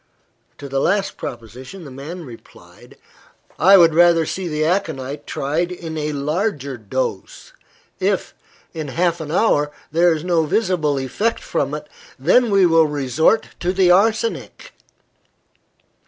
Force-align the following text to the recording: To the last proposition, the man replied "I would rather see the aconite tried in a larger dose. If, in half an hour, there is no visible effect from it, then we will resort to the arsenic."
To 0.57 0.67
the 0.67 0.79
last 0.81 1.15
proposition, 1.15 1.85
the 1.85 1.91
man 1.91 2.25
replied 2.25 2.97
"I 3.59 3.77
would 3.77 3.93
rather 3.93 4.25
see 4.25 4.47
the 4.47 4.65
aconite 4.65 5.27
tried 5.27 5.71
in 5.71 5.95
a 5.95 6.11
larger 6.11 6.75
dose. 6.75 7.53
If, 7.99 8.33
in 8.73 8.87
half 8.87 9.21
an 9.21 9.29
hour, 9.31 9.71
there 9.91 10.11
is 10.11 10.23
no 10.23 10.43
visible 10.45 10.97
effect 10.99 11.41
from 11.43 11.75
it, 11.75 11.87
then 12.17 12.49
we 12.49 12.65
will 12.65 12.87
resort 12.87 13.49
to 13.59 13.71
the 13.71 13.91
arsenic." 13.91 14.73